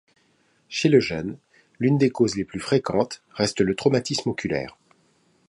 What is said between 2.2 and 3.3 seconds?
les plus fréquentes